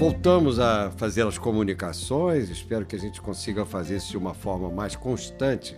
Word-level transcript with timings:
voltamos 0.00 0.58
a 0.58 0.90
fazer 0.96 1.26
as 1.26 1.36
comunicações. 1.36 2.48
Espero 2.48 2.86
que 2.86 2.96
a 2.96 2.98
gente 2.98 3.20
consiga 3.20 3.66
fazer 3.66 3.98
isso 3.98 4.08
de 4.08 4.16
uma 4.16 4.32
forma 4.32 4.70
mais 4.70 4.96
constante 4.96 5.76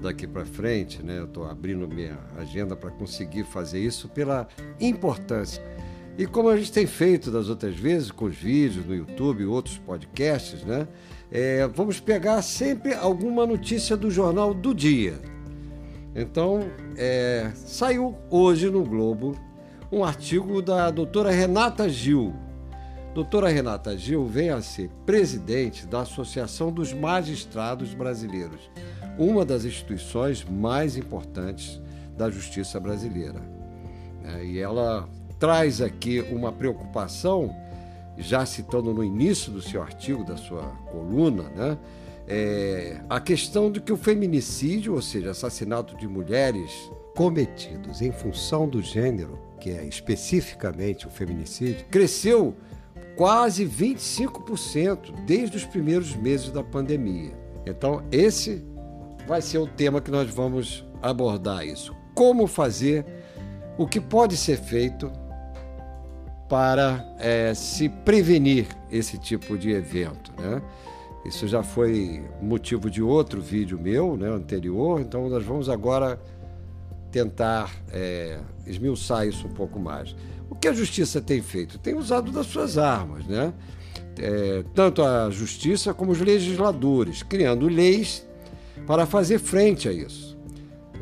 daqui 0.00 0.26
para 0.26 0.46
frente. 0.46 1.02
Né? 1.02 1.18
Eu 1.18 1.26
estou 1.26 1.44
abrindo 1.44 1.86
minha 1.86 2.18
agenda 2.38 2.74
para 2.74 2.90
conseguir 2.90 3.44
fazer 3.44 3.78
isso 3.78 4.08
pela 4.08 4.48
importância. 4.80 5.62
E 6.16 6.26
como 6.26 6.48
a 6.48 6.56
gente 6.56 6.72
tem 6.72 6.86
feito 6.86 7.30
das 7.30 7.50
outras 7.50 7.76
vezes, 7.76 8.10
com 8.10 8.24
os 8.24 8.34
vídeos 8.34 8.86
no 8.86 8.94
YouTube 8.94 9.44
outros 9.44 9.76
podcasts, 9.76 10.64
né? 10.64 10.88
É, 11.30 11.68
vamos 11.68 12.00
pegar 12.00 12.40
sempre 12.40 12.94
alguma 12.94 13.46
notícia 13.46 13.94
do 13.94 14.10
jornal 14.10 14.54
do 14.54 14.74
dia. 14.74 15.20
Então, 16.14 16.60
é, 16.96 17.52
saiu 17.54 18.16
hoje 18.30 18.70
no 18.70 18.82
Globo 18.84 19.36
um 19.92 20.02
artigo 20.02 20.62
da 20.62 20.90
doutora 20.90 21.30
Renata 21.30 21.90
Gil. 21.90 22.34
Doutora 23.12 23.48
Renata 23.48 23.98
Gil 23.98 24.24
vem 24.24 24.50
a 24.50 24.62
ser 24.62 24.88
presidente 25.04 25.84
da 25.84 26.02
Associação 26.02 26.70
dos 26.70 26.92
Magistrados 26.92 27.92
Brasileiros, 27.92 28.70
uma 29.18 29.44
das 29.44 29.64
instituições 29.64 30.44
mais 30.44 30.96
importantes 30.96 31.80
da 32.16 32.30
justiça 32.30 32.78
brasileira. 32.78 33.40
É, 34.24 34.44
e 34.44 34.58
ela 34.60 35.08
traz 35.40 35.80
aqui 35.80 36.20
uma 36.30 36.52
preocupação, 36.52 37.52
já 38.16 38.46
citando 38.46 38.94
no 38.94 39.02
início 39.02 39.50
do 39.50 39.60
seu 39.60 39.82
artigo, 39.82 40.24
da 40.24 40.36
sua 40.36 40.62
coluna, 40.92 41.44
né? 41.50 41.78
É, 42.28 43.00
a 43.10 43.18
questão 43.18 43.72
de 43.72 43.80
que 43.80 43.92
o 43.92 43.96
feminicídio, 43.96 44.94
ou 44.94 45.02
seja, 45.02 45.32
assassinato 45.32 45.96
de 45.96 46.06
mulheres 46.06 46.70
cometidos 47.16 48.02
em 48.02 48.12
função 48.12 48.68
do 48.68 48.80
gênero, 48.80 49.36
que 49.58 49.70
é 49.70 49.84
especificamente 49.84 51.08
o 51.08 51.10
feminicídio, 51.10 51.84
cresceu 51.90 52.54
quase 53.20 53.66
25% 53.66 55.12
desde 55.26 55.54
os 55.54 55.66
primeiros 55.66 56.16
meses 56.16 56.50
da 56.50 56.64
pandemia. 56.64 57.38
Então, 57.66 58.02
esse 58.10 58.64
vai 59.28 59.42
ser 59.42 59.58
o 59.58 59.66
tema 59.66 60.00
que 60.00 60.10
nós 60.10 60.30
vamos 60.30 60.86
abordar 61.02 61.66
isso. 61.66 61.94
Como 62.14 62.46
fazer, 62.46 63.04
o 63.76 63.86
que 63.86 64.00
pode 64.00 64.38
ser 64.38 64.56
feito 64.56 65.12
para 66.48 67.04
é, 67.18 67.52
se 67.52 67.90
prevenir 67.90 68.66
esse 68.90 69.18
tipo 69.18 69.58
de 69.58 69.70
evento, 69.70 70.32
né? 70.40 70.62
Isso 71.22 71.46
já 71.46 71.62
foi 71.62 72.24
motivo 72.40 72.88
de 72.88 73.02
outro 73.02 73.38
vídeo 73.38 73.78
meu, 73.78 74.16
né, 74.16 74.30
anterior, 74.30 74.98
então 74.98 75.28
nós 75.28 75.44
vamos 75.44 75.68
agora 75.68 76.18
tentar 77.10 77.70
é, 77.92 78.38
esmiuçar 78.66 79.26
isso 79.26 79.46
um 79.46 79.50
pouco 79.50 79.78
mais. 79.78 80.14
O 80.48 80.54
que 80.54 80.68
a 80.68 80.72
justiça 80.72 81.20
tem 81.20 81.42
feito? 81.42 81.78
Tem 81.78 81.94
usado 81.94 82.30
das 82.32 82.46
suas 82.46 82.78
armas, 82.78 83.26
né? 83.26 83.52
É, 84.18 84.64
tanto 84.74 85.02
a 85.02 85.30
justiça 85.30 85.94
como 85.94 86.12
os 86.12 86.20
legisladores, 86.20 87.22
criando 87.22 87.68
leis 87.68 88.26
para 88.86 89.06
fazer 89.06 89.38
frente 89.38 89.88
a 89.88 89.92
isso. 89.92 90.38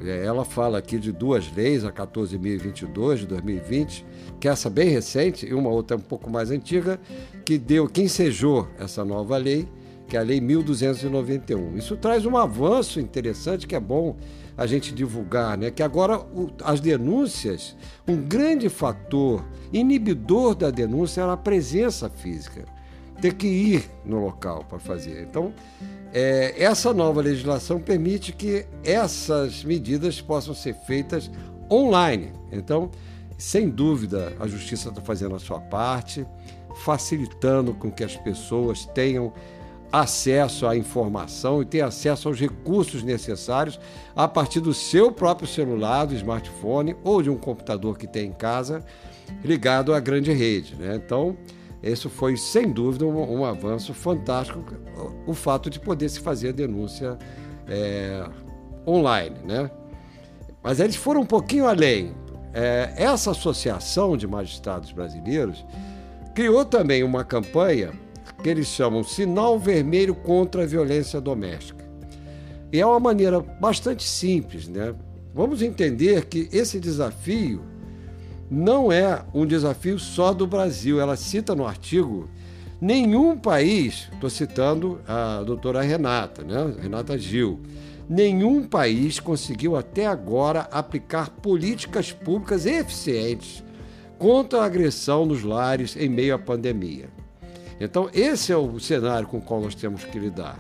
É, 0.05 0.25
ela 0.25 0.45
fala 0.45 0.78
aqui 0.78 0.98
de 0.98 1.11
duas 1.11 1.53
leis, 1.53 1.84
a 1.84 1.91
14.022 1.91 3.17
de 3.17 3.27
2020, 3.27 4.06
que 4.39 4.47
é 4.47 4.53
essa 4.53 4.70
bem 4.70 4.89
recente 4.89 5.47
e 5.47 5.55
uma 5.55 5.70
outra 5.70 5.97
um 5.97 6.00
pouco 6.00 6.31
mais 6.31 6.50
antiga, 6.50 7.00
que 7.45 7.59
deu, 7.59 7.89
que 7.89 8.03
ensejou 8.03 8.69
essa 8.78 9.05
nova 9.05 9.37
lei, 9.37 9.67
que 10.06 10.17
é 10.17 10.20
a 10.20 10.22
Lei 10.22 10.41
1291. 10.41 11.77
Isso 11.77 11.97
traz 11.97 12.25
um 12.25 12.37
avanço 12.37 12.98
interessante 12.98 13.67
que 13.67 13.77
é 13.77 13.81
bom 13.81 14.17
a 14.59 14.67
gente 14.67 14.92
divulgar, 14.92 15.56
né? 15.56 15.70
Que 15.70 15.84
agora 15.84 16.19
o, 16.19 16.51
as 16.64 16.81
denúncias, 16.81 17.77
um 18.09 18.17
grande 18.17 18.69
fator 18.69 19.45
inibidor 19.73 20.56
da 20.56 20.69
denúncia 20.69 21.23
era 21.23 21.34
a 21.34 21.37
presença 21.37 22.11
física, 22.11 22.65
ter 23.20 23.34
que 23.34 23.47
ir 23.47 23.91
no 24.05 24.19
local 24.19 24.65
para 24.69 24.81
fazer. 24.81 25.23
Então, 25.23 25.55
é, 26.12 26.61
essa 26.61 26.92
nova 26.92 27.20
legislação 27.20 27.78
permite 27.81 28.33
que 28.33 28.66
essas 28.83 29.62
medidas 29.62 30.21
possam 30.21 30.53
ser 30.53 30.75
feitas 30.75 31.31
online. 31.71 32.33
Então, 32.50 32.91
sem 33.37 33.69
dúvida, 33.69 34.33
a 34.41 34.49
justiça 34.49 34.88
está 34.88 35.00
fazendo 35.00 35.37
a 35.37 35.38
sua 35.38 35.60
parte, 35.60 36.27
facilitando 36.84 37.72
com 37.75 37.93
que 37.93 38.03
as 38.03 38.16
pessoas 38.16 38.87
tenham 38.87 39.33
acesso 39.93 40.66
à 40.66 40.76
informação 40.76 41.62
e 41.62 41.65
ter 41.65 41.81
acesso 41.81 42.28
aos 42.28 42.38
recursos 42.38 43.03
necessários 43.03 43.81
a 44.15 44.28
partir 44.28 44.60
do 44.60 44.75
seu 44.75 45.10
próprio 45.10 45.49
celular, 45.49 46.06
do 46.06 46.15
smartphone 46.15 46.94
ou 47.03 47.22
de 47.22 47.31
um 47.31 47.37
computador 47.37 47.97
que 47.97 48.06
tem 48.06 48.28
em 48.28 48.32
casa 48.32 48.84
ligado 49.43 49.94
à 49.94 50.00
grande 50.00 50.32
rede. 50.32 50.75
Né? 50.77 50.97
Então, 50.97 51.37
isso 51.82 52.10
foi 52.10 52.37
sem 52.37 52.71
dúvida 52.71 53.06
um, 53.06 53.41
um, 53.41 53.44
avanço 53.44 53.94
fantástico, 53.94 54.62
o 55.27 55.34
fato 55.34 55.71
de 55.71 55.78
poder 55.78 56.09
se 56.09 56.21
fazer 56.21 56.50
a 56.50 56.53
denúncia 56.53 57.19
é, 57.66 58.25
online. 58.87 59.37
Né? 59.44 59.71
Mas 60.62 60.81
eles 60.81 60.97
foram 60.97 61.22
um 61.22 61.27
pouquinho 61.27 61.66
além. 61.66 62.15
É, 62.53 62.93
essa 62.97 63.31
associação 63.31 64.16
de 64.16 64.27
magistrados 64.27 64.91
brasileiros 64.91 65.65
criou 66.34 66.65
também 66.65 67.04
uma 67.04 67.25
campanha 67.25 67.93
que 68.43 68.49
eles 68.49 68.66
chamam 68.69 69.03
Sinal 69.03 69.59
Vermelho 69.59 70.15
contra 70.15 70.62
a 70.62 70.66
Violência 70.66 71.21
Doméstica. 71.21 71.84
E 72.72 72.81
é 72.81 72.87
uma 72.87 73.00
maneira 73.00 73.41
bastante 73.41 74.04
simples, 74.04 74.69
né? 74.69 74.94
Vamos 75.34 75.62
entender 75.62 76.26
que 76.26 76.48
esse 76.53 76.78
desafio 76.78 77.62
não 78.50 78.91
é 78.91 79.22
um 79.34 79.47
desafio 79.47 79.98
só 79.98 80.32
do 80.32 80.47
Brasil. 80.47 81.00
Ela 81.00 81.16
cita 81.16 81.54
no 81.54 81.66
artigo 81.66 82.28
nenhum 82.81 83.37
país, 83.37 84.09
estou 84.12 84.31
citando 84.31 85.00
a 85.06 85.43
doutora 85.43 85.82
Renata, 85.82 86.43
né? 86.43 86.75
Renata 86.81 87.19
Gil, 87.19 87.60
nenhum 88.09 88.66
país 88.66 89.19
conseguiu 89.19 89.77
até 89.77 90.06
agora 90.06 90.60
aplicar 90.71 91.31
políticas 91.31 92.12
públicas 92.12 92.66
eficientes 92.66 93.62
contra 94.19 94.60
a 94.60 94.65
agressão 94.65 95.27
nos 95.27 95.43
lares 95.43 95.97
em 95.97 96.09
meio 96.09 96.34
à 96.34 96.38
pandemia. 96.38 97.18
Então, 97.81 98.11
esse 98.12 98.53
é 98.53 98.56
o 98.56 98.78
cenário 98.78 99.28
com 99.28 99.39
o 99.39 99.41
qual 99.41 99.61
nós 99.61 99.75
temos 99.75 100.05
que 100.05 100.19
lidar. 100.19 100.59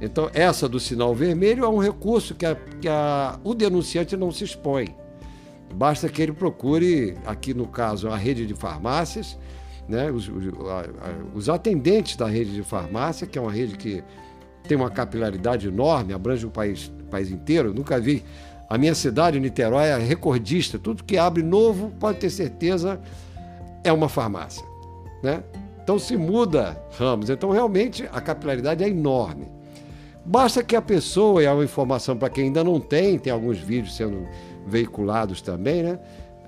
Então, 0.00 0.30
essa 0.34 0.68
do 0.68 0.80
sinal 0.80 1.14
vermelho 1.14 1.64
é 1.64 1.68
um 1.68 1.78
recurso 1.78 2.34
que, 2.34 2.44
a, 2.44 2.56
que 2.80 2.88
a, 2.88 3.38
o 3.44 3.54
denunciante 3.54 4.16
não 4.16 4.30
se 4.30 4.44
expõe. 4.44 4.94
Basta 5.74 6.08
que 6.08 6.20
ele 6.20 6.32
procure, 6.32 7.16
aqui 7.24 7.54
no 7.54 7.66
caso, 7.66 8.08
a 8.08 8.16
rede 8.16 8.46
de 8.46 8.54
farmácias, 8.54 9.38
né, 9.88 10.10
os, 10.10 10.28
os, 10.28 10.44
os 11.34 11.48
atendentes 11.48 12.16
da 12.16 12.26
rede 12.26 12.52
de 12.52 12.62
farmácia, 12.62 13.26
que 13.26 13.38
é 13.38 13.40
uma 13.40 13.52
rede 13.52 13.76
que 13.76 14.02
tem 14.66 14.76
uma 14.76 14.90
capilaridade 14.90 15.68
enorme, 15.68 16.12
abrange 16.12 16.46
o 16.46 16.50
país, 16.50 16.92
o 17.00 17.04
país 17.04 17.30
inteiro. 17.30 17.74
Nunca 17.74 17.98
vi. 17.98 18.24
A 18.68 18.78
minha 18.78 18.94
cidade, 18.94 19.38
Niterói, 19.38 19.86
é 19.86 19.98
recordista. 19.98 20.78
Tudo 20.78 21.04
que 21.04 21.18
abre 21.18 21.42
novo, 21.42 21.92
pode 21.98 22.18
ter 22.18 22.30
certeza, 22.30 23.00
é 23.84 23.92
uma 23.92 24.08
farmácia. 24.08 24.64
Né? 25.22 25.42
Então 25.82 25.98
se 25.98 26.16
muda 26.16 26.80
ramos. 26.98 27.30
Então 27.30 27.50
realmente 27.50 28.08
a 28.12 28.20
capilaridade 28.20 28.84
é 28.84 28.88
enorme. 28.88 29.48
Basta 30.24 30.62
que 30.62 30.76
a 30.76 30.82
pessoa, 30.82 31.42
e 31.42 31.46
é 31.46 31.52
uma 31.52 31.64
informação 31.64 32.16
para 32.16 32.30
quem 32.30 32.44
ainda 32.44 32.62
não 32.62 32.78
tem, 32.78 33.18
tem 33.18 33.32
alguns 33.32 33.58
vídeos 33.58 33.96
sendo 33.96 34.26
veiculados 34.66 35.42
também, 35.42 35.82
né? 35.82 35.98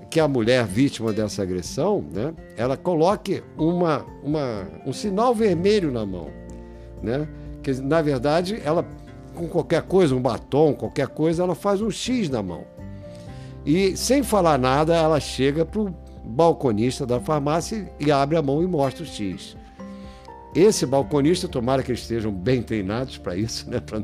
Que 0.09 0.19
a 0.19 0.27
mulher 0.27 0.65
vítima 0.65 1.11
dessa 1.11 1.43
agressão, 1.43 2.03
né? 2.13 2.33
Ela 2.55 2.77
coloque 2.77 3.43
uma, 3.57 4.05
uma, 4.23 4.65
um 4.85 4.93
sinal 4.93 5.35
vermelho 5.35 5.91
na 5.91 6.05
mão, 6.05 6.29
né? 7.03 7.27
Que 7.61 7.73
na 7.73 8.01
verdade 8.01 8.61
ela 8.63 8.85
com 9.35 9.49
qualquer 9.49 9.81
coisa, 9.81 10.15
um 10.15 10.21
batom, 10.21 10.73
qualquer 10.73 11.07
coisa, 11.09 11.43
ela 11.43 11.53
faz 11.53 11.81
um 11.81 11.91
X 11.91 12.29
na 12.29 12.41
mão. 12.41 12.63
E 13.65 13.97
sem 13.97 14.23
falar 14.23 14.57
nada, 14.57 14.95
ela 14.95 15.19
chega 15.19 15.65
para 15.65 15.81
o 15.81 15.93
balconista 16.25 17.05
da 17.05 17.19
farmácia 17.19 17.91
e 17.99 18.11
abre 18.11 18.37
a 18.37 18.41
mão 18.41 18.61
e 18.63 18.67
mostra 18.67 19.03
o 19.03 19.07
X. 19.07 19.55
Esse 20.55 20.85
balconista, 20.85 21.47
tomara 21.47 21.83
que 21.83 21.91
eles 21.91 22.01
estejam 22.01 22.31
bem 22.31 22.61
treinados 22.61 23.17
para 23.17 23.35
isso, 23.35 23.69
né? 23.69 23.79
para 23.85 24.01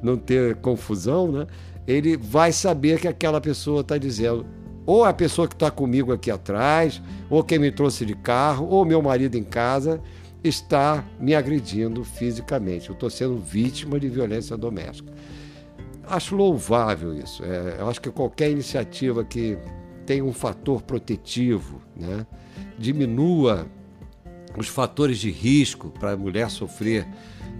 não 0.00 0.16
ter 0.16 0.56
confusão, 0.56 1.32
né? 1.32 1.46
ele 1.86 2.16
vai 2.16 2.52
saber 2.52 3.00
que 3.00 3.08
aquela 3.08 3.40
pessoa 3.40 3.80
está 3.80 3.96
dizendo 3.96 4.46
ou 4.84 5.04
a 5.04 5.12
pessoa 5.12 5.46
que 5.46 5.54
está 5.54 5.70
comigo 5.70 6.14
aqui 6.14 6.30
atrás, 6.30 7.02
ou 7.28 7.44
quem 7.44 7.58
me 7.58 7.70
trouxe 7.70 8.06
de 8.06 8.14
carro, 8.14 8.66
ou 8.70 8.86
meu 8.86 9.02
marido 9.02 9.36
em 9.36 9.44
casa 9.44 10.00
está 10.42 11.04
me 11.20 11.34
agredindo 11.34 12.02
fisicamente. 12.02 12.88
Eu 12.88 12.94
estou 12.94 13.10
sendo 13.10 13.36
vítima 13.36 14.00
de 14.00 14.08
violência 14.08 14.56
doméstica. 14.56 15.12
Acho 16.06 16.34
louvável 16.34 17.12
isso. 17.14 17.44
É, 17.44 17.76
eu 17.80 17.88
acho 17.90 18.00
que 18.00 18.10
qualquer 18.10 18.50
iniciativa 18.50 19.22
que 19.22 19.58
tem 20.08 20.22
um 20.22 20.32
fator 20.32 20.80
protetivo, 20.80 21.82
né? 21.94 22.26
diminua 22.78 23.66
os 24.56 24.66
fatores 24.66 25.18
de 25.18 25.30
risco 25.30 25.90
para 25.90 26.12
a 26.12 26.16
mulher 26.16 26.48
sofrer 26.48 27.06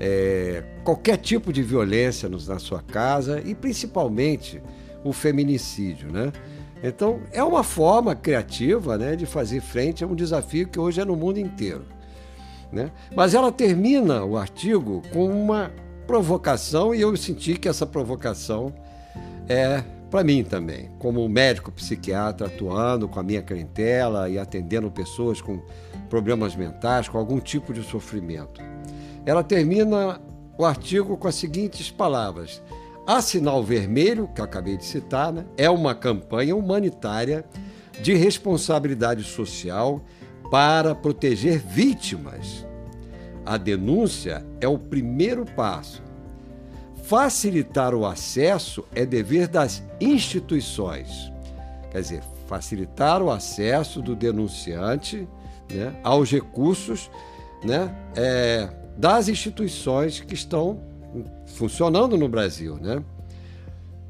é, 0.00 0.64
qualquer 0.82 1.18
tipo 1.18 1.52
de 1.52 1.62
violência 1.62 2.26
na 2.26 2.58
sua 2.58 2.80
casa 2.80 3.42
e 3.44 3.54
principalmente 3.54 4.62
o 5.04 5.12
feminicídio. 5.12 6.10
Né? 6.10 6.32
Então, 6.82 7.20
é 7.32 7.44
uma 7.44 7.62
forma 7.62 8.14
criativa 8.14 8.96
né, 8.96 9.14
de 9.14 9.26
fazer 9.26 9.60
frente 9.60 10.02
a 10.02 10.06
um 10.06 10.14
desafio 10.14 10.68
que 10.68 10.80
hoje 10.80 11.02
é 11.02 11.04
no 11.04 11.16
mundo 11.16 11.38
inteiro. 11.38 11.84
Né? 12.72 12.90
Mas 13.14 13.34
ela 13.34 13.52
termina 13.52 14.24
o 14.24 14.38
artigo 14.38 15.02
com 15.12 15.26
uma 15.26 15.70
provocação 16.06 16.94
e 16.94 17.02
eu 17.02 17.14
senti 17.14 17.58
que 17.58 17.68
essa 17.68 17.84
provocação 17.84 18.72
é 19.46 19.84
para 20.10 20.24
mim 20.24 20.42
também, 20.42 20.90
como 20.98 21.28
médico 21.28 21.70
psiquiatra 21.70 22.46
atuando 22.46 23.08
com 23.08 23.20
a 23.20 23.22
minha 23.22 23.42
clientela 23.42 24.28
e 24.28 24.38
atendendo 24.38 24.90
pessoas 24.90 25.40
com 25.40 25.60
problemas 26.08 26.56
mentais, 26.56 27.08
com 27.08 27.18
algum 27.18 27.38
tipo 27.38 27.74
de 27.74 27.82
sofrimento. 27.82 28.60
Ela 29.26 29.44
termina 29.44 30.18
o 30.56 30.64
artigo 30.64 31.16
com 31.16 31.28
as 31.28 31.34
seguintes 31.34 31.90
palavras: 31.90 32.62
A 33.06 33.20
Sinal 33.20 33.62
Vermelho, 33.62 34.28
que 34.34 34.40
eu 34.40 34.44
acabei 34.44 34.78
de 34.78 34.84
citar, 34.84 35.32
né, 35.32 35.44
é 35.56 35.68
uma 35.68 35.94
campanha 35.94 36.56
humanitária 36.56 37.44
de 38.02 38.14
responsabilidade 38.14 39.24
social 39.24 40.02
para 40.50 40.94
proteger 40.94 41.58
vítimas. 41.58 42.66
A 43.44 43.56
denúncia 43.56 44.44
é 44.60 44.68
o 44.68 44.78
primeiro 44.78 45.44
passo. 45.44 46.07
Facilitar 47.08 47.94
o 47.94 48.04
acesso 48.04 48.84
é 48.94 49.06
dever 49.06 49.48
das 49.48 49.82
instituições. 49.98 51.32
Quer 51.90 52.02
dizer, 52.02 52.22
facilitar 52.46 53.22
o 53.22 53.30
acesso 53.30 54.02
do 54.02 54.14
denunciante 54.14 55.26
né, 55.72 55.98
aos 56.04 56.30
recursos 56.30 57.10
né, 57.64 57.96
é, 58.14 58.68
das 58.94 59.26
instituições 59.26 60.20
que 60.20 60.34
estão 60.34 60.82
funcionando 61.46 62.14
no 62.18 62.28
Brasil. 62.28 62.76
Né? 62.76 63.02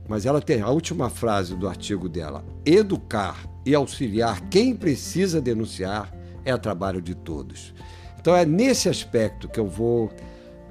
Mas 0.08 0.26
ela 0.26 0.42
tem 0.42 0.60
a 0.60 0.68
última 0.68 1.08
frase 1.08 1.54
do 1.54 1.68
artigo 1.68 2.08
dela: 2.08 2.44
educar 2.66 3.48
e 3.64 3.76
auxiliar 3.76 4.40
quem 4.48 4.74
precisa 4.74 5.40
denunciar 5.40 6.12
é 6.44 6.52
trabalho 6.58 7.00
de 7.00 7.14
todos. 7.14 7.72
Então 8.18 8.34
é 8.34 8.44
nesse 8.44 8.88
aspecto 8.88 9.48
que 9.48 9.60
eu 9.60 9.68
vou 9.68 10.10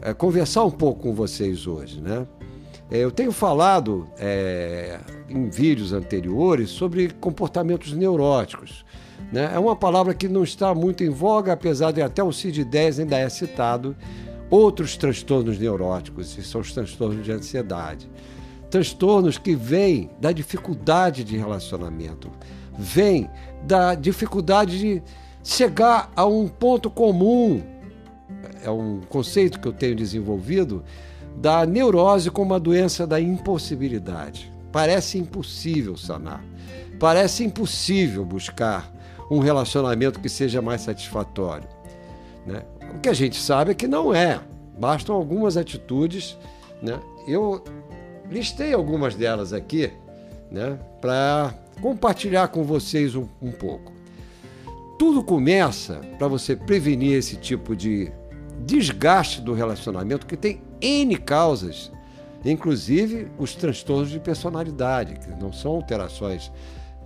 é, 0.02 0.14
conversar 0.14 0.64
um 0.64 0.72
pouco 0.72 1.02
com 1.02 1.14
vocês 1.14 1.68
hoje, 1.68 2.02
né? 2.02 2.28
É, 2.90 3.00
eu 3.00 3.12
tenho 3.12 3.32
falado 3.32 4.08
é, 4.18 5.00
em 5.30 5.50
vídeos 5.50 5.92
anteriores 5.92 6.70
sobre 6.70 7.10
comportamentos 7.10 7.92
neuróticos. 7.92 8.86
Né? 9.32 9.52
É 9.54 9.60
uma 9.60 9.76
palavra 9.76 10.14
que 10.14 10.28
não 10.28 10.44
está 10.44 10.74
muito 10.74 11.04
em 11.04 11.10
voga, 11.10 11.54
apesar 11.54 11.92
de 11.92 12.02
até 12.02 12.24
o 12.24 12.30
CID-10 12.30 13.00
ainda 13.00 13.18
é 13.18 13.28
citado. 13.28 13.96
Outros 14.50 14.96
transtornos 14.96 15.60
neuróticos, 15.60 16.38
e 16.38 16.44
são 16.44 16.62
os 16.62 16.72
transtornos 16.72 17.26
de 17.26 17.32
ansiedade. 17.32 18.10
Transtornos 18.70 19.38
que 19.38 19.54
vêm 19.54 20.10
da 20.22 20.32
dificuldade 20.32 21.26
de 21.26 21.36
relacionamento, 21.36 22.32
vêm 22.78 23.30
da 23.64 23.96
dificuldade 23.96 24.80
de 24.80 25.04
chegar 25.44 26.12
a 26.16 26.26
um 26.26 26.48
ponto 26.48 26.90
comum. 26.90 27.62
É 28.64 28.70
um 28.70 29.02
conceito 29.10 29.60
que 29.60 29.68
eu 29.68 29.74
tenho 29.74 29.96
desenvolvido 29.96 30.84
da 31.36 31.66
neurose 31.66 32.32
como 32.32 32.52
uma 32.54 32.60
doença 32.60 33.06
da 33.06 33.20
impossibilidade. 33.22 34.52
Parece 34.72 35.18
impossível 35.18 35.96
sanar. 35.96 36.44
Parece 37.00 37.44
impossível 37.44 38.26
buscar 38.26 38.92
um 39.30 39.40
relacionamento 39.40 40.20
que 40.20 40.30
seja 40.30 40.62
mais 40.62 40.82
satisfatório. 40.82 41.68
Né? 42.46 42.64
O 42.96 43.00
que 43.00 43.10
a 43.10 43.14
gente 43.14 43.40
sabe 43.40 43.72
é 43.72 43.74
que 43.74 43.88
não 43.88 44.14
é. 44.14 44.40
Bastam 44.80 45.16
algumas 45.16 45.58
atitudes. 45.58 46.38
Né? 46.82 47.00
Eu 47.28 47.64
listei 48.30 48.74
algumas 48.74 49.16
delas 49.16 49.54
aqui 49.54 49.92
né? 50.52 50.80
para 51.00 51.54
compartilhar 51.82 52.48
com 52.48 52.64
vocês 52.64 53.16
um, 53.16 53.28
um 53.42 53.52
pouco. 53.52 53.92
Tudo 54.98 55.24
começa 55.24 56.02
para 56.18 56.28
você 56.28 56.56
prevenir 56.56 57.14
esse 57.14 57.36
tipo 57.36 57.76
de 57.76 58.12
desgaste 58.68 59.40
do 59.40 59.54
relacionamento 59.54 60.26
que 60.26 60.36
tem 60.36 60.62
N 60.82 61.16
causas, 61.18 61.90
inclusive 62.44 63.32
os 63.40 63.56
transtornos 63.56 64.10
de 64.10 64.20
personalidade, 64.20 65.16
que 65.16 65.30
não 65.42 65.54
são 65.54 65.72
alterações 65.72 66.52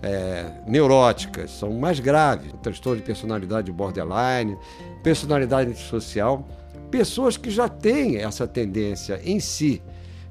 é, 0.02 0.50
neuróticas, 0.66 1.52
são 1.52 1.70
mais 1.70 2.00
graves. 2.00 2.52
O 2.52 2.56
transtorno 2.56 2.98
de 2.98 3.06
personalidade 3.06 3.70
borderline, 3.70 4.58
personalidade 5.04 5.78
social. 5.78 6.44
Pessoas 6.90 7.36
que 7.36 7.48
já 7.48 7.68
têm 7.68 8.16
essa 8.16 8.46
tendência 8.46 9.20
em 9.24 9.38
si 9.38 9.80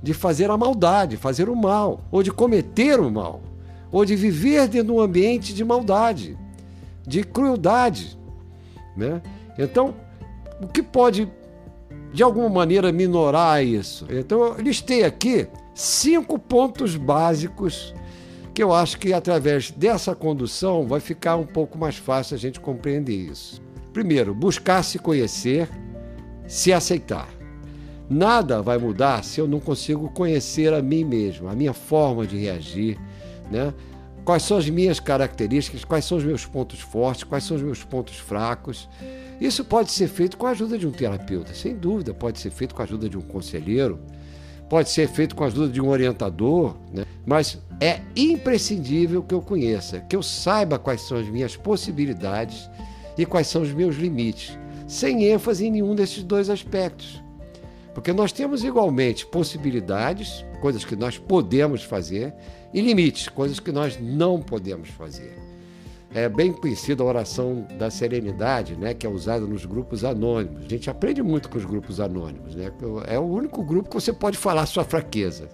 de 0.04 0.14
fazer 0.14 0.52
a 0.52 0.58
maldade, 0.58 1.16
fazer 1.16 1.48
o 1.48 1.56
mal, 1.56 2.02
ou 2.12 2.22
de 2.22 2.32
cometer 2.32 3.00
o 3.00 3.10
mal, 3.10 3.42
ou 3.90 4.04
de 4.04 4.18
viver 4.18 4.68
dentro 4.68 4.88
de 4.88 4.92
um 4.92 5.00
ambiente 5.00 5.54
de 5.54 5.64
maldade, 5.64 6.38
de 7.08 7.24
crueldade. 7.24 8.20
Né? 8.98 9.22
Então, 9.58 9.96
o 10.62 10.68
que 10.68 10.84
pode, 10.84 11.32
de 12.14 12.24
alguma 12.24 12.50
maneira, 12.50 12.92
minorar 12.92 13.64
isso? 13.64 14.06
Então, 14.10 14.42
eu 14.42 14.62
listei 14.62 15.04
aqui 15.04 15.48
cinco 15.74 16.38
pontos 16.38 16.96
básicos 16.96 17.94
que 18.54 18.62
eu 18.62 18.74
acho 18.74 18.98
que 19.00 19.14
através 19.14 19.72
dessa 19.72 20.14
condução 20.14 20.86
vai 20.86 21.00
ficar 21.00 21.38
um 21.38 21.46
pouco 21.46 21.78
mais 21.78 21.96
fácil 21.96 22.36
a 22.36 22.38
gente 22.38 22.60
compreender 22.60 23.16
isso. 23.16 23.62
Primeiro, 23.94 24.34
buscar 24.36 24.84
se 24.84 25.00
conhecer, 25.00 25.70
se 26.48 26.72
aceitar. 26.72 27.30
Nada 28.10 28.62
vai 28.62 28.78
mudar 28.78 29.24
se 29.24 29.40
eu 29.40 29.48
não 29.48 29.60
consigo 29.60 30.10
conhecer 30.10 30.74
a 30.74 30.82
mim 30.82 31.06
mesmo, 31.06 31.48
a 31.48 31.56
minha 31.56 31.74
forma 31.74 32.28
de 32.28 32.38
reagir, 32.38 33.00
né? 33.50 33.74
Quais 34.26 34.44
são 34.44 34.58
as 34.58 34.70
minhas 34.70 35.00
características, 35.00 35.84
quais 35.86 36.06
são 36.06 36.18
os 36.18 36.24
meus 36.24 36.46
pontos 36.46 36.80
fortes, 36.80 37.24
quais 37.24 37.44
são 37.44 37.56
os 37.58 37.64
meus 37.64 37.84
pontos 37.84 38.18
fracos. 38.18 38.88
Isso 39.42 39.66
pode 39.66 39.92
ser 39.92 40.08
feito 40.08 40.38
com 40.38 40.46
a 40.46 40.52
ajuda 40.52 40.78
de 40.78 40.86
um 40.86 40.92
terapeuta, 40.92 41.52
sem 41.56 41.76
dúvida, 41.76 42.14
pode 42.14 42.40
ser 42.40 42.52
feito 42.52 42.76
com 42.76 42.84
a 42.84 42.86
ajuda 42.86 43.10
de 43.10 43.18
um 43.18 43.22
conselheiro, 43.22 44.00
pode 44.70 44.92
ser 44.92 45.10
feito 45.10 45.36
com 45.36 45.44
a 45.44 45.48
ajuda 45.48 45.68
de 45.68 45.82
um 45.82 45.90
orientador, 45.90 46.78
né? 46.94 47.06
mas 47.26 47.58
é 47.80 48.02
imprescindível 48.16 49.24
que 49.24 49.34
eu 49.34 49.42
conheça, 49.42 50.00
que 50.02 50.16
eu 50.16 50.22
saiba 50.22 50.78
quais 50.78 51.02
são 51.02 51.18
as 51.18 51.28
minhas 51.28 51.58
possibilidades 51.58 52.70
e 53.18 53.26
quais 53.26 53.48
são 53.48 53.64
os 53.64 53.74
meus 53.74 53.96
limites, 53.96 54.56
sem 54.88 55.26
ênfase 55.26 55.66
em 55.66 55.72
nenhum 55.72 55.96
desses 55.96 56.22
dois 56.22 56.48
aspectos. 56.48 57.20
Porque 57.96 58.14
nós 58.14 58.32
temos 58.32 58.64
igualmente 58.64 59.26
possibilidades, 59.26 60.46
coisas 60.62 60.86
que 60.86 60.96
nós 60.96 61.18
podemos 61.18 61.82
fazer, 61.84 62.32
e 62.72 62.80
limites, 62.80 63.28
coisas 63.28 63.60
que 63.60 63.72
nós 63.72 64.00
não 64.00 64.40
podemos 64.40 64.90
fazer 64.90 65.41
é 66.14 66.28
bem 66.28 66.52
conhecida 66.52 67.02
a 67.04 67.06
oração 67.06 67.66
da 67.78 67.90
serenidade, 67.90 68.76
né, 68.76 68.94
que 68.94 69.08
é 69.08 69.10
usada 69.10 69.46
nos 69.46 69.66
grupos 69.66 70.04
anônimos. 70.04 70.66
A 70.66 70.70
gente 70.70 70.90
aprende 70.90 71.24
muito 71.24 71.50
com 71.50 71.58
os 71.58 71.64
grupos 71.64 72.00
anônimos, 72.02 72.54
né? 72.54 72.72
É 73.08 73.18
o 73.18 73.24
único 73.24 73.64
grupo 73.64 73.90
que 73.90 73.96
você 73.96 74.12
pode 74.12 74.38
falar 74.38 74.66
sua 74.66 74.84
fraqueza, 74.84 75.48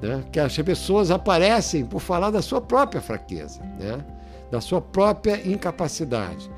né? 0.00 0.22
Que 0.30 0.38
as 0.38 0.56
pessoas 0.56 1.10
aparecem 1.10 1.84
por 1.84 2.00
falar 2.00 2.30
da 2.30 2.40
sua 2.40 2.60
própria 2.60 3.00
fraqueza, 3.00 3.60
né? 3.80 4.04
Da 4.52 4.60
sua 4.60 4.80
própria 4.80 5.40
incapacidade. 5.48 6.48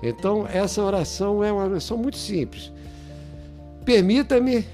Então, 0.00 0.46
essa 0.46 0.80
oração 0.80 1.42
é 1.42 1.50
uma 1.50 1.64
oração 1.64 1.96
muito 1.96 2.16
simples. 2.16 2.72
Permita-me, 3.84 4.64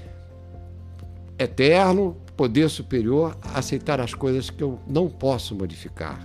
eterno, 1.39 2.15
poder 2.37 2.69
superior, 2.69 3.35
aceitar 3.55 3.99
as 3.99 4.13
coisas 4.13 4.51
que 4.51 4.61
eu 4.61 4.77
não 4.85 5.09
posso 5.09 5.55
modificar 5.55 6.19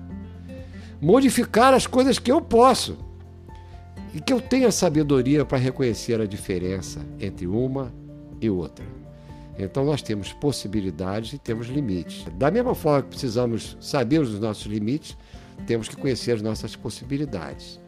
modificar 1.01 1.73
as 1.73 1.87
coisas 1.87 2.19
que 2.19 2.31
eu 2.31 2.41
posso 2.41 2.97
e 4.15 4.21
que 4.21 4.33
eu 4.33 4.41
tenha 4.41 4.71
sabedoria 4.71 5.45
para 5.45 5.59
reconhecer 5.59 6.21
a 6.21 6.27
diferença 6.27 7.01
entre 7.19 7.47
uma 7.47 7.93
e 8.41 8.51
outra. 8.51 8.85
Então 9.59 9.85
nós 9.85 10.03
temos 10.03 10.33
possibilidades 10.33 11.33
e 11.33 11.39
temos 11.39 11.69
limites. 11.69 12.25
Da 12.37 12.51
mesma 12.51 12.75
forma 12.75 13.03
que 13.03 13.11
precisamos 13.11 13.77
saber 13.81 14.21
os 14.21 14.39
nossos 14.41 14.67
limites, 14.67 15.17
temos 15.67 15.89
que 15.89 15.97
conhecer 15.97 16.33
as 16.33 16.43
nossas 16.43 16.75
possibilidades. 16.75 17.79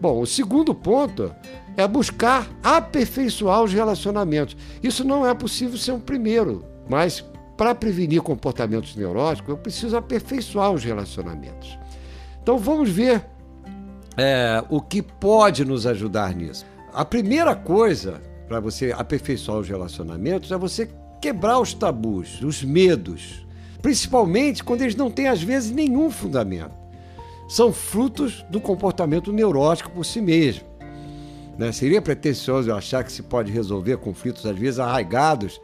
Bom, 0.00 0.20
o 0.20 0.26
segundo 0.26 0.74
ponto 0.74 1.34
é 1.76 1.86
buscar 1.86 2.48
aperfeiçoar 2.62 3.62
os 3.62 3.72
relacionamentos. 3.72 4.56
Isso 4.82 5.04
não 5.04 5.26
é 5.26 5.34
possível 5.34 5.76
ser 5.76 5.92
um 5.92 6.00
primeiro, 6.00 6.64
mas 6.88 7.22
para 7.56 7.74
prevenir 7.74 8.22
comportamentos 8.22 8.96
neuróticos, 8.96 9.50
eu 9.50 9.58
preciso 9.58 9.94
aperfeiçoar 9.94 10.72
os 10.72 10.82
relacionamentos. 10.82 11.78
Então 12.42 12.58
vamos 12.58 12.90
ver 12.90 13.24
é, 14.16 14.62
o 14.68 14.80
que 14.80 15.02
pode 15.02 15.64
nos 15.64 15.86
ajudar 15.86 16.34
nisso. 16.34 16.66
A 16.92 17.04
primeira 17.04 17.54
coisa 17.54 18.20
para 18.48 18.58
você 18.60 18.92
aperfeiçoar 18.92 19.58
os 19.58 19.68
relacionamentos 19.68 20.50
é 20.50 20.58
você 20.58 20.90
quebrar 21.20 21.60
os 21.60 21.72
tabus, 21.72 22.42
os 22.42 22.64
medos, 22.64 23.46
principalmente 23.80 24.64
quando 24.64 24.82
eles 24.82 24.96
não 24.96 25.10
têm 25.10 25.28
às 25.28 25.42
vezes 25.42 25.70
nenhum 25.70 26.10
fundamento. 26.10 26.74
São 27.48 27.72
frutos 27.72 28.44
do 28.50 28.60
comportamento 28.60 29.32
neurótico 29.32 29.90
por 29.90 30.04
si 30.04 30.20
mesmo. 30.20 30.64
Né? 31.58 31.72
Seria 31.72 32.00
pretensioso 32.00 32.72
achar 32.72 33.04
que 33.04 33.12
se 33.12 33.22
pode 33.22 33.52
resolver 33.52 33.98
conflitos 33.98 34.46
às 34.46 34.56
vezes 34.56 34.78
arraigados 34.78 35.60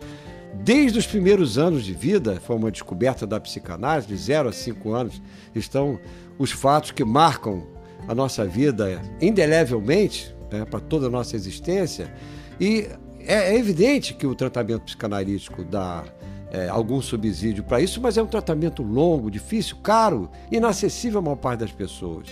desde 0.62 0.98
os 0.98 1.06
primeiros 1.06 1.58
anos 1.58 1.84
de 1.84 1.92
vida, 1.92 2.40
foi 2.40 2.56
uma 2.56 2.70
descoberta 2.70 3.26
da 3.26 3.40
psicanálise, 3.40 4.08
de 4.08 4.16
0 4.16 4.48
a 4.48 4.52
5 4.52 4.92
anos, 4.92 5.22
estão 5.54 5.98
os 6.38 6.50
fatos 6.50 6.90
que 6.90 7.04
marcam 7.04 7.66
a 8.08 8.14
nossa 8.14 8.44
vida 8.44 9.00
indelevelmente, 9.20 10.34
né, 10.50 10.64
para 10.64 10.80
toda 10.80 11.06
a 11.06 11.10
nossa 11.10 11.36
existência. 11.36 12.12
E 12.60 12.88
é, 13.20 13.54
é 13.54 13.56
evidente 13.56 14.14
que 14.14 14.26
o 14.26 14.34
tratamento 14.34 14.82
psicanalítico 14.82 15.64
dá 15.64 16.04
é, 16.50 16.68
algum 16.68 17.00
subsídio 17.02 17.64
para 17.64 17.80
isso, 17.80 18.00
mas 18.00 18.16
é 18.16 18.22
um 18.22 18.26
tratamento 18.26 18.82
longo, 18.82 19.30
difícil, 19.30 19.76
caro, 19.82 20.30
inacessível 20.50 21.18
à 21.18 21.22
maior 21.22 21.36
parte 21.36 21.60
das 21.60 21.72
pessoas. 21.72 22.28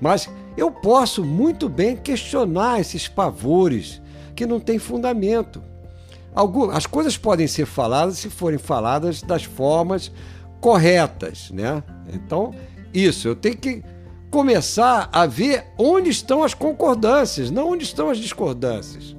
Mas 0.00 0.30
eu 0.56 0.70
posso 0.70 1.24
muito 1.24 1.68
bem 1.68 1.96
questionar 1.96 2.80
esses 2.80 3.06
pavores 3.06 4.00
que 4.34 4.46
não 4.46 4.58
têm 4.58 4.78
fundamento. 4.78 5.62
Algumas, 6.34 6.76
as 6.76 6.86
coisas 6.86 7.16
podem 7.16 7.46
ser 7.46 7.66
faladas 7.66 8.18
se 8.18 8.30
forem 8.30 8.58
faladas 8.58 9.22
das 9.22 9.44
formas 9.44 10.12
corretas, 10.60 11.50
né? 11.50 11.82
Então, 12.12 12.54
isso, 12.94 13.28
eu 13.28 13.34
tenho 13.34 13.56
que 13.56 13.82
começar 14.30 15.08
a 15.12 15.26
ver 15.26 15.66
onde 15.76 16.10
estão 16.10 16.42
as 16.42 16.54
concordâncias, 16.54 17.50
não 17.50 17.70
onde 17.70 17.84
estão 17.84 18.10
as 18.10 18.18
discordâncias. 18.18 19.16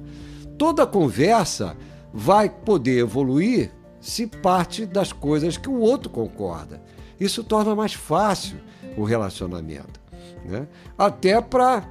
Toda 0.56 0.86
conversa 0.86 1.76
vai 2.12 2.48
poder 2.48 2.98
evoluir 2.98 3.70
se 4.00 4.26
parte 4.26 4.86
das 4.86 5.12
coisas 5.12 5.56
que 5.56 5.68
o 5.68 5.78
outro 5.78 6.10
concorda. 6.10 6.82
Isso 7.20 7.44
torna 7.44 7.74
mais 7.74 7.92
fácil 7.92 8.58
o 8.96 9.04
relacionamento. 9.04 10.00
Né? 10.44 10.66
Até 10.96 11.40
para 11.40 11.84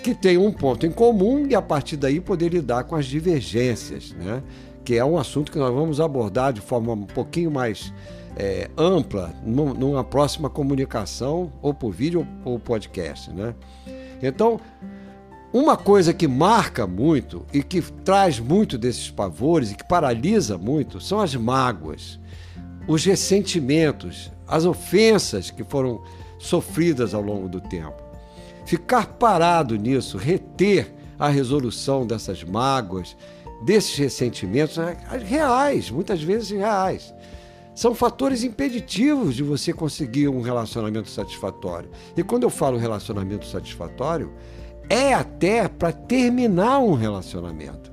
que 0.00 0.14
tenha 0.14 0.40
um 0.40 0.52
ponto 0.52 0.86
em 0.86 0.90
comum 0.90 1.46
e 1.46 1.54
a 1.54 1.62
partir 1.62 1.96
daí 1.96 2.20
poder 2.20 2.48
lidar 2.48 2.84
com 2.84 2.96
as 2.96 3.06
divergências, 3.06 4.12
né? 4.12 4.42
que 4.84 4.96
é 4.96 5.04
um 5.04 5.18
assunto 5.18 5.52
que 5.52 5.58
nós 5.58 5.72
vamos 5.72 6.00
abordar 6.00 6.52
de 6.52 6.60
forma 6.60 6.92
um 6.92 7.06
pouquinho 7.06 7.50
mais 7.50 7.92
é, 8.36 8.70
ampla 8.76 9.34
numa 9.44 10.02
próxima 10.02 10.48
comunicação, 10.48 11.52
ou 11.60 11.74
por 11.74 11.92
vídeo 11.92 12.26
ou 12.44 12.58
podcast. 12.58 13.30
Né? 13.30 13.54
Então, 14.22 14.60
uma 15.52 15.76
coisa 15.76 16.14
que 16.14 16.28
marca 16.28 16.86
muito 16.86 17.44
e 17.52 17.62
que 17.62 17.82
traz 17.82 18.38
muito 18.38 18.78
desses 18.78 19.10
pavores 19.10 19.72
e 19.72 19.74
que 19.74 19.86
paralisa 19.86 20.56
muito 20.56 21.00
são 21.00 21.20
as 21.20 21.34
mágoas, 21.34 22.18
os 22.86 23.04
ressentimentos, 23.04 24.30
as 24.46 24.64
ofensas 24.64 25.50
que 25.50 25.64
foram 25.64 26.02
sofridas 26.38 27.14
ao 27.14 27.22
longo 27.22 27.48
do 27.48 27.60
tempo. 27.60 28.09
Ficar 28.70 29.04
parado 29.04 29.74
nisso, 29.74 30.16
reter 30.16 30.94
a 31.18 31.28
resolução 31.28 32.06
dessas 32.06 32.44
mágoas, 32.44 33.16
desses 33.64 33.96
ressentimentos 33.96 34.76
né, 34.76 34.96
reais, 35.26 35.90
muitas 35.90 36.22
vezes 36.22 36.50
reais, 36.50 37.12
são 37.74 37.96
fatores 37.96 38.44
impeditivos 38.44 39.34
de 39.34 39.42
você 39.42 39.72
conseguir 39.72 40.28
um 40.28 40.40
relacionamento 40.40 41.10
satisfatório. 41.10 41.90
E 42.16 42.22
quando 42.22 42.44
eu 42.44 42.48
falo 42.48 42.78
relacionamento 42.78 43.44
satisfatório, 43.44 44.32
é 44.88 45.14
até 45.14 45.66
para 45.66 45.90
terminar 45.90 46.78
um 46.78 46.94
relacionamento. 46.94 47.90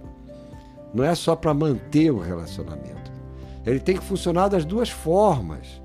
Não 0.93 1.03
é 1.03 1.15
só 1.15 1.35
para 1.35 1.55
manter 1.55 2.11
o 2.11 2.19
relacionamento. 2.19 3.11
Ele 3.65 3.79
tem 3.79 3.97
que 3.97 4.03
funcionar 4.03 4.47
das 4.47 4.63
duas 4.63 4.91
formas 4.91 5.81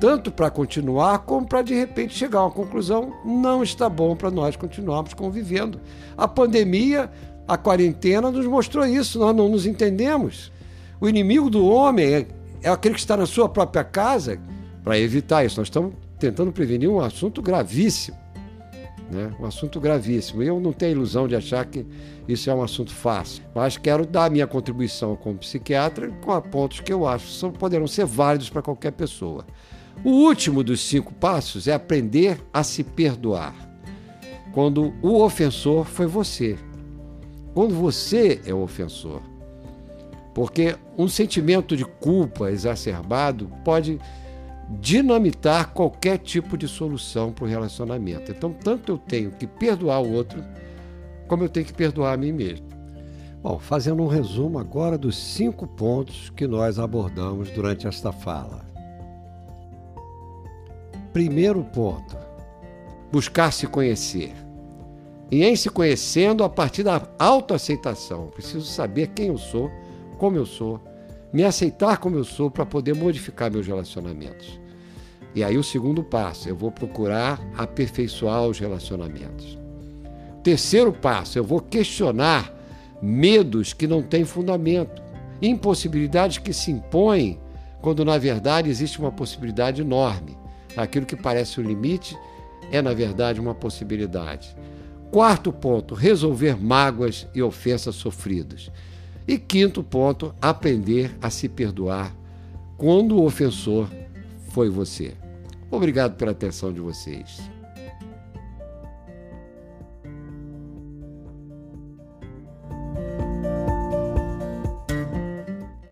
tanto 0.00 0.30
para 0.30 0.50
continuar 0.50 1.20
como 1.20 1.46
para 1.46 1.62
de 1.62 1.74
repente 1.74 2.14
chegar 2.14 2.40
a 2.40 2.44
uma 2.44 2.50
conclusão, 2.50 3.12
não 3.24 3.62
está 3.62 3.88
bom 3.88 4.16
para 4.16 4.30
nós 4.30 4.56
continuarmos 4.56 5.14
convivendo. 5.14 5.80
A 6.16 6.26
pandemia, 6.26 7.10
a 7.46 7.56
quarentena 7.56 8.30
nos 8.30 8.46
mostrou 8.46 8.86
isso, 8.86 9.18
nós 9.18 9.34
não 9.34 9.48
nos 9.48 9.66
entendemos. 9.66 10.52
O 11.00 11.08
inimigo 11.08 11.50
do 11.50 11.66
homem 11.66 12.14
é, 12.14 12.26
é 12.62 12.68
aquele 12.70 12.94
que 12.94 13.00
está 13.00 13.16
na 13.16 13.26
sua 13.26 13.48
própria 13.48 13.84
casa. 13.84 14.38
Para 14.84 14.98
evitar 14.98 15.44
isso, 15.44 15.60
nós 15.60 15.66
estamos 15.66 15.94
tentando 16.18 16.52
prevenir 16.52 16.88
um 16.88 17.00
assunto 17.00 17.42
gravíssimo. 17.42 18.21
Né? 19.12 19.30
Um 19.38 19.44
assunto 19.44 19.78
gravíssimo. 19.78 20.42
Eu 20.42 20.58
não 20.58 20.72
tenho 20.72 20.92
ilusão 20.92 21.28
de 21.28 21.36
achar 21.36 21.66
que 21.66 21.84
isso 22.26 22.48
é 22.48 22.54
um 22.54 22.62
assunto 22.62 22.94
fácil, 22.94 23.44
mas 23.54 23.76
quero 23.76 24.06
dar 24.06 24.24
a 24.24 24.30
minha 24.30 24.46
contribuição 24.46 25.14
como 25.14 25.36
psiquiatra 25.36 26.10
com 26.24 26.40
pontos 26.40 26.80
que 26.80 26.90
eu 26.90 27.06
acho 27.06 27.50
que 27.50 27.58
poderão 27.58 27.86
ser 27.86 28.06
válidos 28.06 28.48
para 28.48 28.62
qualquer 28.62 28.92
pessoa. 28.92 29.44
O 30.02 30.10
último 30.10 30.64
dos 30.64 30.80
cinco 30.80 31.12
passos 31.12 31.68
é 31.68 31.74
aprender 31.74 32.40
a 32.50 32.64
se 32.64 32.82
perdoar. 32.82 33.54
Quando 34.50 34.94
o 35.02 35.20
ofensor 35.22 35.84
foi 35.84 36.06
você. 36.06 36.56
Quando 37.52 37.74
você 37.74 38.40
é 38.46 38.54
o 38.54 38.62
ofensor. 38.62 39.20
Porque 40.32 40.74
um 40.96 41.06
sentimento 41.06 41.76
de 41.76 41.84
culpa 41.84 42.50
exacerbado 42.50 43.52
pode 43.62 44.00
dinamitar 44.68 45.72
qualquer 45.72 46.18
tipo 46.18 46.56
de 46.56 46.66
solução 46.66 47.32
para 47.32 47.44
o 47.44 47.48
relacionamento. 47.48 48.30
Então, 48.30 48.52
tanto 48.52 48.92
eu 48.92 48.98
tenho 48.98 49.30
que 49.30 49.46
perdoar 49.46 50.00
o 50.00 50.12
outro, 50.12 50.42
como 51.28 51.44
eu 51.44 51.48
tenho 51.48 51.66
que 51.66 51.72
perdoar 51.72 52.14
a 52.14 52.16
mim 52.16 52.32
mesmo. 52.32 52.66
Bom, 53.42 53.58
fazendo 53.58 54.02
um 54.02 54.06
resumo 54.06 54.58
agora 54.58 54.96
dos 54.96 55.16
cinco 55.16 55.66
pontos 55.66 56.30
que 56.30 56.46
nós 56.46 56.78
abordamos 56.78 57.50
durante 57.50 57.88
esta 57.88 58.12
fala. 58.12 58.64
Primeiro 61.12 61.64
ponto: 61.64 62.16
buscar 63.10 63.52
se 63.52 63.66
conhecer. 63.66 64.32
E 65.30 65.42
em 65.42 65.56
se 65.56 65.70
conhecendo, 65.70 66.44
a 66.44 66.48
partir 66.48 66.82
da 66.82 67.08
autoaceitação, 67.18 68.28
preciso 68.28 68.66
saber 68.66 69.08
quem 69.08 69.28
eu 69.28 69.38
sou, 69.38 69.70
como 70.18 70.36
eu 70.36 70.44
sou, 70.44 70.78
me 71.32 71.44
aceitar 71.44 71.98
como 71.98 72.16
eu 72.16 72.24
sou 72.24 72.50
para 72.50 72.66
poder 72.66 72.94
modificar 72.94 73.50
meus 73.50 73.66
relacionamentos. 73.66 74.60
E 75.34 75.42
aí 75.42 75.56
o 75.56 75.64
segundo 75.64 76.02
passo, 76.04 76.48
eu 76.48 76.54
vou 76.54 76.70
procurar 76.70 77.40
aperfeiçoar 77.56 78.46
os 78.46 78.58
relacionamentos. 78.58 79.58
Terceiro 80.42 80.92
passo, 80.92 81.38
eu 81.38 81.44
vou 81.44 81.60
questionar 81.60 82.52
medos 83.00 83.72
que 83.72 83.86
não 83.86 84.02
têm 84.02 84.24
fundamento, 84.24 85.02
impossibilidades 85.40 86.38
que 86.38 86.52
se 86.52 86.70
impõem 86.70 87.40
quando 87.80 88.04
na 88.04 88.18
verdade 88.18 88.68
existe 88.68 88.98
uma 88.98 89.10
possibilidade 89.10 89.80
enorme. 89.80 90.36
Aquilo 90.76 91.06
que 91.06 91.16
parece 91.16 91.60
um 91.60 91.64
limite 91.64 92.16
é 92.70 92.80
na 92.82 92.92
verdade 92.92 93.40
uma 93.40 93.54
possibilidade. 93.54 94.54
Quarto 95.10 95.52
ponto, 95.52 95.94
resolver 95.94 96.56
mágoas 96.56 97.26
e 97.34 97.42
ofensas 97.42 97.96
sofridas. 97.96 98.70
E 99.26 99.38
quinto 99.38 99.82
ponto, 99.82 100.34
aprender 100.40 101.16
a 101.20 101.30
se 101.30 101.48
perdoar 101.48 102.14
quando 102.76 103.16
o 103.16 103.24
ofensor 103.24 103.88
foi 104.48 104.68
você. 104.68 105.14
Obrigado 105.70 106.16
pela 106.16 106.32
atenção 106.32 106.72
de 106.72 106.80
vocês. 106.80 107.40